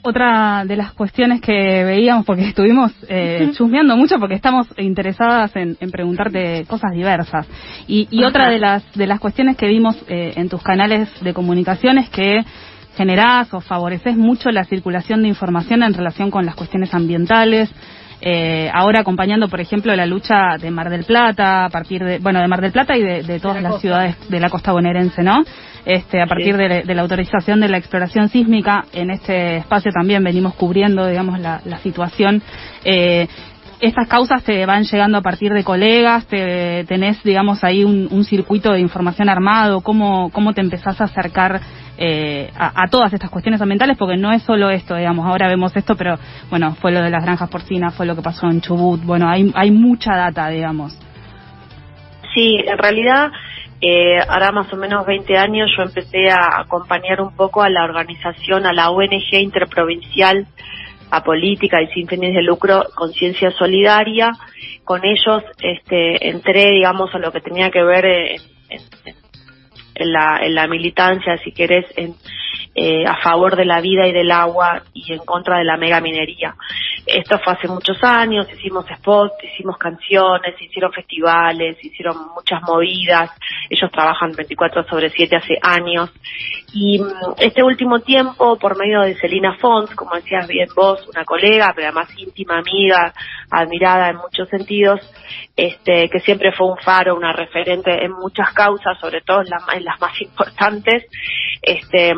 Otra 0.06 0.66
de 0.66 0.76
las 0.76 0.92
cuestiones 0.94 1.40
que 1.40 1.84
veíamos, 1.86 2.26
porque 2.26 2.44
estuvimos 2.50 2.92
eh, 3.08 3.52
chusmeando 3.54 3.96
mucho, 3.96 4.20
porque 4.20 4.36
estamos 4.36 4.68
interesadas 4.78 5.56
en, 5.56 5.78
preguntarte 5.92 6.66
cosas 6.68 6.92
diversas. 6.92 7.48
Y, 7.88 8.22
otra 8.26 8.50
de 8.50 8.60
las, 8.60 8.84
de 8.96 9.08
las 9.08 9.22
cuestiones 9.22 9.56
que 9.56 9.66
vimos 9.68 9.96
eh, 10.10 10.34
en 10.36 10.50
tus 10.50 10.62
canales 10.62 11.10
de 11.22 11.34
comunicación 11.34 12.00
es 12.00 12.10
que 12.10 12.44
generás 12.98 13.54
o 13.54 13.62
favoreces 13.62 14.18
mucho 14.18 14.52
la 14.52 14.66
circulación 14.66 15.22
de 15.22 15.30
información 15.30 15.84
en 15.84 15.94
relación 15.94 16.30
con 16.32 16.46
las 16.46 16.56
cuestiones 16.56 16.94
ambientales, 16.94 17.74
eh, 18.26 18.72
ahora 18.74 19.02
acompañando, 19.02 19.50
por 19.50 19.60
ejemplo, 19.60 19.94
la 19.94 20.06
lucha 20.06 20.58
de 20.58 20.72
Mar 20.72 20.90
del 20.90 21.04
Plata, 21.04 21.66
a 21.66 21.70
partir 21.70 22.02
de, 22.02 22.20
bueno, 22.20 22.40
de 22.40 22.48
Mar 22.48 22.62
del 22.62 22.72
Plata 22.72 22.96
y 22.96 23.02
de, 23.02 23.40
todas 23.42 23.62
las 23.62 23.82
ciudades 23.82 24.16
de 24.30 24.40
la 24.40 24.50
costa 24.50 24.72
bonaerense, 24.72 25.24
¿no? 25.24 25.44
Este, 25.84 26.22
a 26.22 26.26
partir 26.26 26.56
de, 26.56 26.86
la 26.86 27.02
autorización 27.02 27.60
de 27.60 27.68
la 27.68 27.78
exploración 27.78 28.30
sísmica, 28.30 28.86
en 28.94 29.12
este 29.12 29.58
espacio 29.58 29.92
también 29.92 30.24
venimos 30.24 30.54
cubriendo, 30.54 31.06
digamos, 31.06 31.38
la, 31.42 31.60
situación. 31.80 32.42
Eh, 32.86 33.28
estas 33.82 34.08
causas 34.08 34.42
te 34.46 34.66
van 34.66 34.86
llegando 34.86 35.18
a 35.18 35.22
partir 35.22 35.52
de 35.52 35.66
colegas, 35.66 36.26
te, 36.28 36.86
tenés, 36.86 37.22
digamos, 37.24 37.62
ahí 37.66 37.84
un, 37.84 38.08
un 38.10 38.24
circuito 38.24 38.72
de 38.72 38.80
información 38.80 39.28
armado, 39.28 39.82
¿cómo, 39.82 40.30
cómo 40.32 40.54
te 40.54 40.62
empezás 40.62 41.02
a 41.02 41.06
acercar 41.06 41.60
eh, 41.98 42.50
a, 42.56 42.88
todas 42.88 43.14
estas 43.14 43.30
cuestiones 43.30 43.62
ambientales, 43.62 43.98
porque 43.98 44.18
no 44.18 44.32
es 44.32 44.42
solo 44.44 44.70
esto, 44.70 44.96
digamos, 44.96 45.26
ahora 45.26 45.48
vemos 45.48 45.76
esto, 45.76 45.96
pero 45.96 46.18
bueno, 46.50 46.76
fue 46.76 46.92
lo 46.92 47.02
de 47.02 47.10
las 47.10 47.24
granjas 47.24 47.50
porcinas, 47.50 47.96
fue 47.96 48.06
lo 48.06 48.16
que 48.16 48.22
pasó 48.22 48.48
en 48.48 48.62
Chubut, 48.62 49.04
bueno, 49.04 49.30
hay, 49.30 49.52
hay 49.56 49.72
mucha 49.72 50.16
data, 50.16 50.50
digamos. 50.50 50.98
Sí, 52.34 52.58
en 52.66 52.78
realidad, 52.78 53.32
eh, 53.80 54.18
ahora 54.28 54.52
más 54.52 54.74
o 54.74 54.78
menos 54.78 55.06
20 55.06 55.38
años 55.38 55.70
yo 55.78 55.84
empecé 55.84 56.30
a 56.32 56.62
acompañar 56.62 57.22
un 57.22 57.36
poco 57.36 57.62
a 57.62 57.70
la 57.70 57.84
organización, 57.84 58.66
a 58.66 58.74
la 58.74 58.90
ONG 58.90 59.34
interprovincial 59.34 60.48
a 61.12 61.24
política 61.24 61.80
y 61.80 61.88
sin 61.94 62.08
fines 62.08 62.34
de 62.34 62.42
lucro, 62.42 62.86
Conciencia 62.96 63.52
Solidaria. 63.52 64.32
Con 64.84 65.06
ellos 65.06 65.44
este, 65.62 66.30
entré, 66.30 66.72
digamos, 66.72 67.14
a 67.14 67.20
lo 67.20 67.32
que 67.32 67.40
tenía 67.40 67.70
que 67.70 67.84
ver 67.84 68.06
en, 68.06 68.42
en 68.70 69.23
la, 69.96 70.40
en 70.42 70.56
la 70.56 70.68
militancia, 70.68 71.38
si 71.44 71.52
querés, 71.52 71.86
en, 71.96 72.16
eh, 72.76 73.06
a 73.06 73.18
favor 73.22 73.56
de 73.56 73.66
la 73.66 73.82
vida 73.82 74.08
y 74.08 74.12
del 74.12 74.32
agua 74.32 74.84
y 74.94 75.14
en 75.14 75.20
contra 75.20 75.58
de 75.58 75.64
la 75.64 75.78
mega 75.78 76.02
minería. 76.02 76.56
Esto 77.06 77.38
fue 77.40 77.54
hace 77.54 77.68
muchos 77.68 78.02
años, 78.04 78.48
hicimos 78.52 78.86
spots, 78.88 79.36
hicimos 79.44 79.78
canciones, 79.78 80.60
hicieron 80.60 80.92
festivales, 80.92 81.78
hicieron 81.84 82.16
muchas 82.34 82.62
movidas, 82.64 83.30
ellos 83.70 83.92
trabajan 83.92 84.32
24 84.32 84.86
sobre 84.86 85.10
7 85.10 85.36
hace 85.36 85.58
años 85.62 86.12
y 86.74 87.00
mm, 87.00 87.06
este 87.38 87.62
último 87.62 88.00
tiempo, 88.00 88.58
por 88.58 88.78
medio 88.78 89.02
de 89.02 89.16
Celina 89.16 89.56
Fons, 89.58 89.94
como 89.96 90.16
decías 90.16 90.48
bien 90.48 90.70
vos, 90.76 91.08
una 91.08 91.26
colega, 91.26 91.74
pero 91.76 91.88
además 91.88 92.10
íntima 92.18 92.58
amiga, 92.58 93.14
admirada 93.52 94.10
en 94.10 94.18
muchos 94.18 94.50
sentidos, 94.50 95.00
este, 95.56 96.10
que 96.10 96.20
siempre 96.22 96.52
fue 96.52 96.68
un 96.68 96.78
faro, 96.78 97.16
una 97.16 97.34
referente 97.34 98.04
en 98.04 98.14
muchas 98.14 98.52
causas, 98.54 98.98
sobre 99.00 99.22
todo 99.22 99.42
en, 99.42 99.48
en 99.78 99.86
las 99.86 100.00
más 100.02 100.20
importantes, 100.22 101.06
este, 101.64 102.14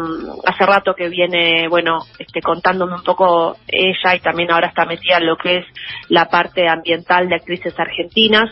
hace 0.48 0.66
rato 0.66 0.96
que 0.96 1.08
viene, 1.08 1.68
bueno, 1.68 2.00
este, 2.18 2.42
contándome 2.42 2.96
un 2.96 3.04
poco 3.04 3.56
ella 3.68 4.16
y 4.16 4.20
también 4.20 4.52
ahora 4.52 4.70
está 4.70 4.86
metida 4.86 5.18
en 5.18 5.28
lo 5.28 5.38
que 5.38 5.58
es 5.58 5.66
la 6.10 6.26
parte 6.26 6.68
ambiental 6.68 7.30
de 7.30 7.36
actrices 7.36 7.80
argentinas, 7.80 8.50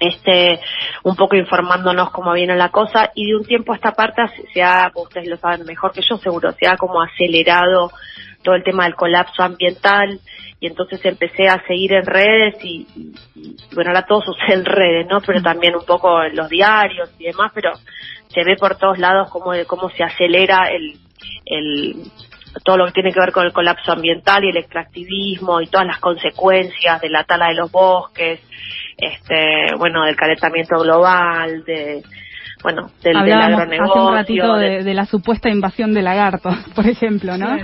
este, 0.00 0.58
un 1.04 1.14
poco 1.14 1.36
informándonos 1.36 2.10
cómo 2.10 2.32
viene 2.32 2.56
la 2.56 2.70
cosa. 2.70 3.10
Y 3.14 3.26
de 3.26 3.36
un 3.36 3.44
tiempo 3.44 3.72
a 3.72 3.76
esta 3.76 3.92
parte 3.92 4.22
se 4.52 4.62
ha, 4.62 4.90
ustedes 4.94 5.28
lo 5.28 5.36
saben 5.36 5.66
mejor 5.66 5.92
que 5.92 6.00
yo 6.00 6.16
seguro, 6.16 6.52
se 6.52 6.66
ha 6.66 6.78
como 6.78 7.02
acelerado 7.02 7.92
todo 8.42 8.54
el 8.54 8.64
tema 8.64 8.84
del 8.84 8.94
colapso 8.94 9.42
ambiental. 9.42 10.18
Y 10.58 10.68
entonces 10.68 11.04
empecé 11.04 11.48
a 11.48 11.62
seguir 11.66 11.92
en 11.92 12.06
redes 12.06 12.54
y, 12.64 12.86
bueno, 13.74 13.90
ahora 13.90 14.06
todo 14.06 14.22
sucede 14.24 14.54
en 14.54 14.64
redes, 14.64 15.06
¿no? 15.06 15.20
Pero 15.20 15.42
también 15.42 15.76
un 15.76 15.84
poco 15.84 16.22
en 16.22 16.34
los 16.34 16.48
diarios 16.48 17.10
y 17.18 17.24
demás, 17.24 17.52
pero 17.54 17.72
se 18.32 18.44
ve 18.44 18.56
por 18.56 18.76
todos 18.76 18.98
lados 18.98 19.28
cómo, 19.30 19.52
cómo 19.66 19.90
se 19.90 20.02
acelera 20.04 20.68
el, 20.70 20.96
el, 21.46 21.96
todo 22.64 22.76
lo 22.78 22.86
que 22.86 22.92
tiene 22.92 23.12
que 23.12 23.20
ver 23.20 23.32
con 23.32 23.46
el 23.46 23.52
colapso 23.52 23.92
ambiental 23.92 24.44
y 24.44 24.50
el 24.50 24.56
extractivismo 24.58 25.60
y 25.60 25.66
todas 25.68 25.86
las 25.86 25.98
consecuencias 25.98 27.00
de 27.00 27.08
la 27.08 27.24
tala 27.24 27.48
de 27.48 27.54
los 27.54 27.70
bosques, 27.70 28.40
este, 28.98 29.66
bueno, 29.78 30.04
del 30.04 30.16
calentamiento 30.16 30.78
global, 30.78 31.64
de, 31.64 32.02
bueno, 32.62 32.90
del, 33.02 33.14
del 33.24 33.32
agronegocio. 33.32 33.92
hace 33.92 34.00
un 34.00 34.14
ratito 34.14 34.56
de, 34.56 34.68
de- 34.70 34.84
de 34.84 34.94
la 34.94 35.06
supuesta 35.06 35.48
invasión 35.48 35.94
de 35.94 36.02
lagartos, 36.02 36.54
por 36.74 36.86
ejemplo, 36.86 37.36
¿no? 37.38 37.56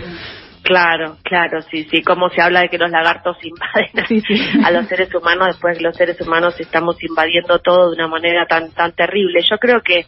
Claro, 0.63 1.17
claro, 1.23 1.63
sí, 1.63 1.85
sí, 1.91 2.03
como 2.03 2.29
se 2.31 2.43
habla 2.43 2.61
de 2.61 2.69
que 2.69 2.79
los 2.79 2.91
lagartos 2.91 3.37
invaden 3.43 3.99
a- 4.01 4.07
Sí, 4.07 4.21
sí. 4.21 4.35
a 4.65 4.71
los 4.71 4.87
seres 4.87 5.15
humanos, 5.15 5.49
después 5.49 5.81
los 5.81 5.97
seres 5.97 6.21
humanos 6.21 6.59
estamos 6.59 6.97
invadiendo 7.03 7.59
todo 7.61 7.91
de 7.91 7.97
una 7.97 8.09
manera 8.09 8.47
tan 8.47 8.71
tan 8.73 8.93
terrible. 8.93 9.41
Yo 9.49 9.59
creo 9.59 9.81
que 9.83 10.07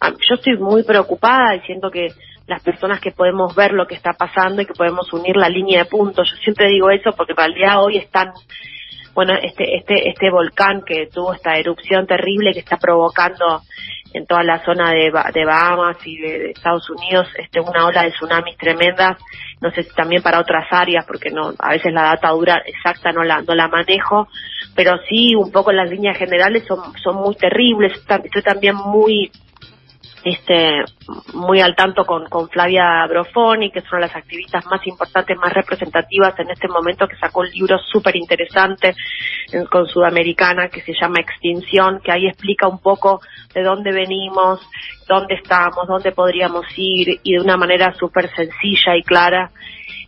ah, 0.00 0.10
yo 0.28 0.34
estoy 0.34 0.56
muy 0.58 0.82
preocupada 0.82 1.54
y 1.56 1.60
siento 1.60 1.90
que 1.90 2.08
las 2.46 2.62
personas 2.62 3.00
que 3.00 3.10
podemos 3.12 3.54
ver 3.54 3.72
lo 3.72 3.86
que 3.86 3.94
está 3.94 4.12
pasando 4.12 4.60
y 4.62 4.66
que 4.66 4.74
podemos 4.74 5.10
unir 5.12 5.36
la 5.36 5.48
línea 5.48 5.84
de 5.84 5.88
puntos, 5.88 6.30
yo 6.30 6.36
siempre 6.42 6.68
digo 6.68 6.90
eso 6.90 7.12
porque 7.16 7.32
en 7.32 7.38
realidad 7.38 7.82
hoy 7.82 7.96
están 7.98 8.32
bueno, 9.14 9.32
este, 9.40 9.76
este, 9.76 10.08
este 10.08 10.28
volcán 10.30 10.82
que 10.84 11.06
tuvo 11.06 11.32
esta 11.34 11.56
erupción 11.56 12.04
terrible 12.04 12.52
que 12.52 12.58
está 12.58 12.76
provocando 12.78 13.62
en 14.14 14.26
toda 14.26 14.44
la 14.44 14.64
zona 14.64 14.92
de, 14.92 15.12
de 15.34 15.44
Bahamas 15.44 15.96
y 16.06 16.16
de, 16.16 16.50
Estados 16.52 16.88
Unidos 16.88 17.26
este, 17.36 17.60
una 17.60 17.84
ola 17.84 18.04
de 18.04 18.12
tsunamis 18.12 18.56
tremendas, 18.56 19.18
no 19.60 19.70
sé 19.72 19.82
si 19.82 19.94
también 19.94 20.22
para 20.22 20.40
otras 20.40 20.66
áreas, 20.70 21.04
porque 21.04 21.30
no, 21.30 21.52
a 21.58 21.70
veces 21.70 21.92
la 21.92 22.04
data 22.04 22.30
dura 22.30 22.62
exacta 22.64 23.12
no 23.12 23.24
la, 23.24 23.42
no 23.42 23.54
la 23.54 23.68
manejo, 23.68 24.28
pero 24.76 24.98
sí 25.08 25.34
un 25.34 25.50
poco 25.50 25.72
las 25.72 25.90
líneas 25.90 26.16
generales 26.16 26.64
son, 26.66 26.78
son 27.02 27.16
muy 27.16 27.34
terribles, 27.34 27.92
estoy 27.92 28.42
también 28.42 28.76
muy 28.76 29.30
este 30.24 30.84
muy 31.34 31.60
al 31.60 31.76
tanto 31.76 32.04
con, 32.04 32.26
con 32.28 32.48
Flavia 32.48 33.06
Brofoni, 33.06 33.70
que 33.70 33.80
es 33.80 33.92
una 33.92 34.00
de 34.00 34.06
las 34.06 34.16
activistas 34.16 34.64
más 34.66 34.86
importantes, 34.86 35.36
más 35.36 35.52
representativas 35.52 36.38
en 36.38 36.50
este 36.50 36.68
momento, 36.68 37.06
que 37.06 37.16
sacó 37.16 37.40
un 37.40 37.50
libro 37.50 37.78
súper 37.78 38.16
interesante 38.16 38.94
eh, 39.52 39.64
con 39.70 39.86
Sudamericana 39.86 40.68
que 40.68 40.80
se 40.82 40.94
llama 40.98 41.20
Extinción, 41.20 42.00
que 42.02 42.12
ahí 42.12 42.26
explica 42.26 42.66
un 42.66 42.80
poco 42.80 43.20
de 43.54 43.62
dónde 43.62 43.92
venimos, 43.92 44.60
dónde 45.06 45.34
estamos, 45.34 45.86
dónde 45.86 46.12
podríamos 46.12 46.66
ir 46.76 47.20
y 47.22 47.32
de 47.34 47.40
una 47.40 47.56
manera 47.56 47.92
súper 47.94 48.30
sencilla 48.34 48.96
y 48.96 49.02
clara. 49.02 49.50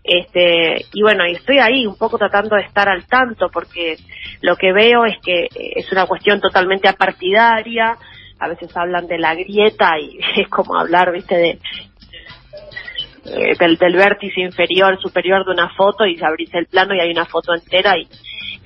Este, 0.03 0.87
y 0.93 1.03
bueno, 1.03 1.27
y 1.27 1.33
estoy 1.33 1.59
ahí 1.59 1.85
un 1.85 1.99
poco 1.99 2.17
tratando 2.17 2.55
de 2.55 2.63
estar 2.63 2.89
al 2.89 3.07
tanto 3.07 3.49
porque 3.53 3.97
lo 4.41 4.57
que 4.57 4.73
veo 4.73 5.05
es 5.05 5.17
que 5.21 5.47
eh, 5.47 5.73
es 5.77 5.91
una 5.91 6.07
cuestión 6.07 6.41
totalmente 6.41 6.89
apartidaria, 6.89 7.99
a 8.39 8.49
veces 8.49 8.77
hablan 8.77 9.07
de 9.07 9.19
la 9.19 9.35
grieta 9.35 9.99
y 9.99 10.19
es 10.41 10.49
como 10.49 10.79
hablar, 10.79 11.13
viste, 11.13 11.37
de 11.37 11.59
eh, 13.25 13.57
del, 13.59 13.77
del 13.77 13.97
vértice 13.97 14.41
inferior, 14.41 15.01
superior 15.01 15.45
de 15.45 15.51
una 15.53 15.69
foto 15.71 16.07
y 16.07 16.17
abrís 16.23 16.53
el 16.55 16.67
plano 16.67 16.95
y 16.95 17.01
hay 17.01 17.11
una 17.11 17.25
foto 17.25 17.55
entera 17.55 17.97
y, 17.99 18.07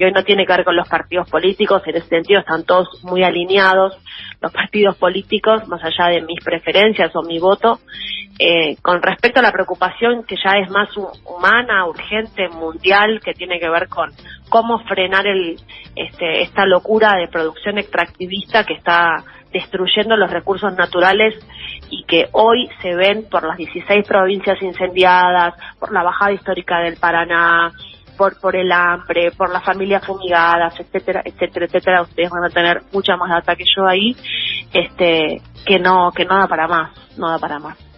hoy 0.03 0.13
no 0.13 0.23
tiene 0.25 0.47
que 0.47 0.53
ver 0.55 0.65
con 0.65 0.77
los 0.77 0.89
partidos 0.89 1.29
políticos, 1.29 1.83
en 1.87 1.97
ese 1.97 2.09
sentido 2.09 2.41
están 2.41 2.65
todos 2.65 2.89
muy 3.05 3.23
alineados 3.23 3.99
los 4.41 4.51
partidos 4.51 4.97
políticos, 4.97 5.69
más 5.69 5.83
allá 5.85 6.11
de 6.15 6.23
mis 6.23 6.43
preferencias 6.43 7.15
o 7.15 7.23
mi 7.23 7.39
voto, 7.39 7.81
eh, 8.39 8.77
con 8.81 9.03
respecto 9.03 9.41
a 9.41 9.43
la 9.43 9.53
preocupación 9.53 10.25
que 10.25 10.37
ya 10.43 10.53
es 10.59 10.71
más 10.71 10.89
hu- 10.97 11.13
humana, 11.27 11.85
urgente, 11.87 12.49
mundial, 12.49 13.21
que 13.23 13.35
tiene 13.35 13.61
que 13.61 13.69
ver 13.69 13.89
con 13.89 14.11
cómo 14.49 14.79
frenar 14.85 15.27
el, 15.27 15.57
este, 15.95 16.41
esta 16.41 16.65
locura 16.65 17.17
de 17.19 17.29
producción 17.29 17.77
extractivista 17.77 18.65
que 18.65 18.73
está 18.75 19.17
destruyendo 19.53 20.17
los 20.17 20.31
recursos 20.31 20.73
naturales 20.75 21.35
y 21.91 22.05
que 22.05 22.29
hoy 22.33 22.69
se 22.83 22.95
ven 22.95 23.27
por 23.29 23.45
las 23.47 23.57
16 23.57 24.07
provincias 24.07 24.61
incendiadas, 24.63 25.55
por 25.79 25.93
la 25.93 26.03
bajada 26.03 26.33
histórica 26.33 26.81
del 26.81 26.97
Paraná, 26.97 27.73
por, 28.17 28.39
por 28.39 28.55
el 28.55 28.71
hambre, 28.71 29.33
por 29.33 29.51
las 29.51 29.65
familias 29.65 30.05
fumigadas, 30.05 30.79
etcétera, 30.79 31.23
etcétera, 31.25 31.67
etcétera. 31.67 32.03
Ustedes 32.03 32.31
van 32.31 32.45
a 32.45 32.51
tener 32.51 32.83
mucha 32.93 33.17
más 33.17 33.31
data 33.31 33.57
que 33.57 33.65
yo 33.65 33.87
ahí, 33.87 34.15
este, 34.73 35.41
que 35.65 35.79
no, 35.79 36.13
que 36.13 36.25
no 36.25 36.39
da 36.39 36.47
para 36.47 36.69
más, 36.69 36.91
no 37.17 37.31
da 37.31 37.39
para 37.39 37.59
más. 37.59 37.90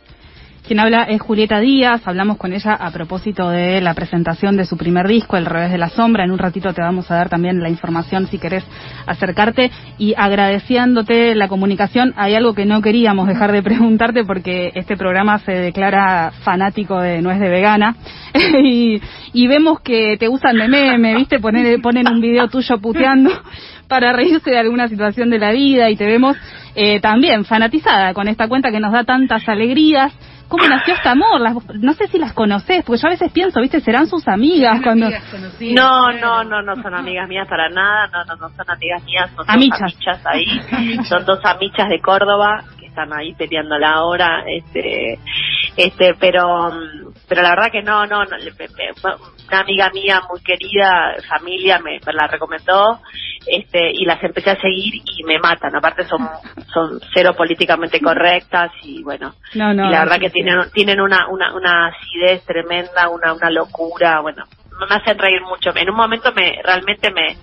Quien 0.67 0.79
habla 0.79 1.03
es 1.03 1.21
Julieta 1.21 1.59
Díaz, 1.59 2.03
hablamos 2.07 2.37
con 2.37 2.53
ella 2.53 2.75
a 2.75 2.93
propósito 2.93 3.51
de 3.51 3.81
la 3.81 3.95
presentación 3.95 4.57
de 4.57 4.65
su 4.65 4.77
primer 4.77 5.09
disco, 5.09 5.37
El 5.37 5.47
revés 5.47 5.73
de 5.73 5.79
la 5.79 5.89
sombra. 5.89 6.25
En 6.25 6.31
un 6.31 6.39
ratito 6.39 6.73
te 6.73 6.81
vamos 6.81 7.11
a 7.11 7.17
dar 7.17 7.29
también 7.29 7.61
la 7.61 7.69
información 7.69 8.29
si 8.29 8.39
querés 8.39 8.65
acercarte 9.05 9.73
y 9.99 10.15
agradeciéndote 10.17 11.35
la 11.35 11.49
comunicación. 11.49 12.15
Hay 12.17 12.37
algo 12.37 12.55
que 12.55 12.65
no 12.65 12.81
queríamos 12.81 13.27
dejar 13.27 13.51
de 13.51 13.61
preguntarte 13.63 14.25
porque 14.25 14.71
este 14.77 14.97
programa 14.97 15.41
se 15.41 15.51
declara 15.51 16.31
fanático 16.45 17.01
de 17.01 17.21
Nuez 17.23 17.41
de 17.41 17.49
Vegana 17.49 17.97
y, 18.63 19.01
y 19.33 19.47
vemos 19.49 19.81
que 19.81 20.17
te 20.17 20.29
usan 20.29 20.59
de 20.59 20.69
meme, 20.69 21.17
¿viste? 21.17 21.41
Poner, 21.41 21.81
ponen 21.83 22.07
un 22.07 22.21
video 22.21 22.47
tuyo 22.47 22.79
puteando 22.79 23.33
para 23.89 24.13
reírse 24.13 24.49
de 24.49 24.59
alguna 24.59 24.87
situación 24.87 25.29
de 25.29 25.41
la 25.41 25.51
vida 25.51 25.91
y 25.91 25.97
te 25.97 26.07
vemos 26.07 26.37
eh, 26.77 27.01
también 27.01 27.45
fanatizada 27.45 28.15
con 28.15 28.29
esta 28.29 28.47
cuenta 28.49 28.71
que 28.71 28.81
nos 28.81 28.93
da 28.93 29.03
tantas 29.05 29.47
alegrías. 29.49 30.13
¿Cómo 30.53 30.69
nació 30.69 30.95
este 30.95 31.09
amor? 31.09 31.41
Las- 31.41 31.57
no 31.81 31.93
sé 31.95 32.07
si 32.09 32.19
las 32.19 32.35
conoces, 32.35 32.85
porque 32.85 33.01
yo 33.01 33.09
a 33.09 33.11
veces 33.11 33.33
pienso, 33.33 33.59
¿viste? 33.61 33.81
Serán 33.81 34.07
sus 34.07 34.29
amigas 34.29 34.81
cuando... 34.83 35.09
No, 35.75 36.13
no, 36.13 36.45
no, 36.45 36.61
no 36.61 36.77
son 36.83 36.95
amigas 36.95 37.27
mías 37.27 37.49
para 37.49 37.71
nada, 37.71 38.07
no, 38.09 38.25
no, 38.27 38.37
no 38.37 38.49
son 38.55 38.71
amigas 38.71 39.03
mías, 39.05 39.31
son 39.35 39.45
Amichas. 39.49 39.81
dos 39.81 39.93
amichas 39.95 40.27
ahí, 40.27 41.05
son 41.09 41.25
dos 41.25 41.41
amichas 41.45 41.89
de 41.89 42.01
Córdoba 42.01 42.63
que 42.79 42.87
están 42.87 43.11
ahí 43.15 43.33
peleando 43.35 43.79
la 43.79 44.03
hora, 44.05 44.45
este, 44.47 45.19
este, 45.79 46.15
pero, 46.21 46.71
pero 47.29 47.41
la 47.43 47.51
verdad 47.51 47.73
que 47.73 47.83
no, 47.83 48.05
no, 48.07 48.25
no, 48.27 48.37
le- 48.37 48.53
me- 48.53 48.69
me- 48.69 49.15
una 49.49 49.61
amiga 49.61 49.91
mía 49.95 50.21
muy 50.31 50.41
querida, 50.43 51.15
familia, 51.29 51.79
me, 51.79 51.99
me 52.05 52.13
la 52.13 52.27
recomendó, 52.27 53.01
este, 53.47 53.91
y 53.93 54.05
las 54.05 54.23
empecé 54.23 54.51
a 54.51 54.61
seguir 54.61 54.95
y 54.95 55.25
me 55.25 55.39
matan, 55.39 55.75
aparte 55.77 56.05
son, 56.05 56.29
son 56.73 57.01
cero 57.13 57.35
políticamente 57.37 58.01
correctas 58.01 58.71
y 58.83 59.03
bueno, 59.03 59.35
No, 59.55 59.75
no, 59.75 59.89
y 59.89 59.91
la 59.91 60.01
verdad 60.01 60.19
que 60.19 60.31
tienen, 60.31 60.59
tienen 60.73 61.01
una, 61.01 61.29
una, 61.29 61.55
una 61.55 61.89
acidez 61.89 62.45
tremenda, 62.45 63.09
una, 63.09 63.33
una 63.33 63.51
locura, 63.51 64.21
bueno, 64.21 64.45
me 64.89 64.97
hacen 64.97 65.19
reír 65.19 65.41
mucho. 65.43 65.71
En 65.77 65.91
un 65.91 65.97
momento 65.97 66.33
me 66.33 66.61
realmente 66.63 67.11
me, 67.13 67.37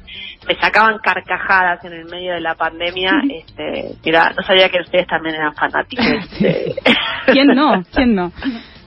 me 0.48 0.60
sacaban 0.60 1.00
carcajadas 1.00 1.84
en 1.86 1.94
el 1.94 2.06
medio 2.06 2.34
de 2.34 2.42
la 2.42 2.56
pandemia. 2.56 3.12
Este, 3.30 3.96
mira, 4.04 4.34
no 4.36 4.44
sabía 4.44 4.70
que 4.70 4.82
ustedes 4.82 5.08
también 5.08 5.36
eran 5.36 5.54
fanáticos. 5.56 6.06
este. 6.32 6.76
¿Quién 7.28 7.48
no? 7.48 7.84
¿Quién 7.94 8.16
no? 8.16 8.32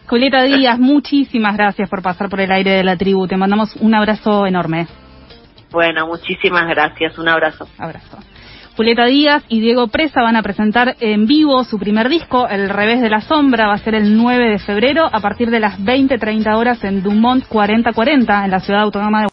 Julieta 0.07 0.43
Díaz, 0.43 0.79
muchísimas 0.79 1.57
gracias 1.57 1.89
por 1.89 2.03
pasar 2.03 2.29
por 2.29 2.41
el 2.41 2.53
aire 2.53 2.73
de 2.73 2.85
la 2.85 2.97
tribu. 2.97 3.27
Te 3.27 3.37
mandamos 3.37 3.75
un 3.77 3.95
abrazo 3.95 4.47
enorme. 4.47 4.87
Bueno, 5.73 6.07
muchísimas 6.07 6.69
gracias. 6.69 7.19
Un 7.19 7.29
abrazo. 7.29 7.67
Abrazo. 7.79 8.19
Julieta 8.77 9.05
Díaz 9.05 9.45
y 9.49 9.61
Diego 9.61 9.89
Presa 9.89 10.23
van 10.23 10.37
a 10.37 10.43
presentar 10.43 10.97
en 11.01 11.27
vivo 11.27 11.63
su 11.65 11.79
primer 11.79 12.09
disco, 12.09 12.49
El 12.49 12.71
revés 12.71 13.03
de 13.03 13.11
la 13.11 13.21
sombra, 13.21 13.67
va 13.67 13.75
a 13.75 13.79
ser 13.79 13.95
el 13.95 14.17
9 14.17 14.49
de 14.49 14.59
febrero 14.59 15.09
a 15.13 15.21
partir 15.21 15.51
de 15.51 15.61
las 15.61 15.79
20-30 15.79 16.57
horas 16.57 16.83
en 16.83 17.03
Dumont 17.03 17.47
4040 17.47 18.45
en 18.47 18.51
la 18.51 18.61
ciudad 18.61 18.81
autónoma 18.81 19.21
de 19.21 19.27